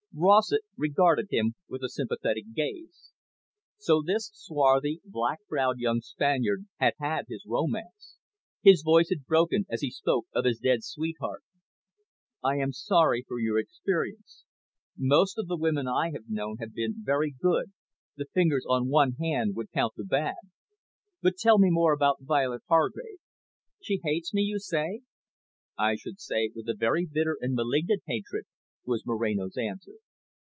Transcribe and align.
Rossett 0.13 0.63
regarded 0.75 1.27
him 1.31 1.55
with 1.69 1.81
a 1.83 1.87
sympathetic 1.89 2.53
gaze. 2.53 3.13
So 3.77 4.01
this 4.05 4.29
swarthy, 4.33 4.99
black 5.05 5.39
browed 5.47 5.79
young 5.79 6.01
Spaniard 6.01 6.65
had 6.81 6.95
had 6.99 7.25
his 7.29 7.45
romance. 7.47 8.17
His 8.61 8.83
voice 8.83 9.07
had 9.07 9.25
broken 9.25 9.65
as 9.69 9.79
he 9.79 9.89
spoke 9.89 10.27
of 10.35 10.43
his 10.43 10.59
dead 10.59 10.83
sweetheart. 10.83 11.43
"I 12.43 12.57
am 12.57 12.73
sorry 12.73 13.23
for 13.25 13.39
your 13.39 13.57
experience. 13.57 14.43
Most 14.97 15.37
of 15.37 15.47
the 15.47 15.55
women 15.57 15.87
I 15.87 16.11
have 16.11 16.27
known 16.29 16.57
have 16.57 16.73
been 16.73 16.95
very 16.97 17.31
good, 17.31 17.71
the 18.17 18.25
fingers 18.33 18.65
of 18.67 18.87
one 18.87 19.13
hand 19.13 19.55
would 19.55 19.71
count 19.71 19.93
the 19.95 20.03
bad. 20.03 20.35
But 21.21 21.37
tell 21.37 21.57
me 21.57 21.69
more 21.71 21.93
about 21.93 22.21
Violet 22.23 22.63
Hargrave. 22.67 23.19
She 23.81 24.01
hates 24.03 24.33
me, 24.33 24.41
you 24.41 24.59
say?" 24.59 25.03
"I 25.79 25.95
should 25.95 26.19
say 26.19 26.51
with 26.53 26.67
a 26.67 26.75
very 26.77 27.07
bitter 27.09 27.37
and 27.39 27.55
malignant 27.55 28.03
hatred," 28.05 28.43
was 28.83 29.05
Moreno's 29.05 29.57
answer. 29.57 29.91